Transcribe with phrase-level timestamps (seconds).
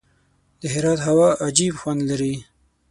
[0.61, 2.33] د هرات هوا عجیب خوند لري.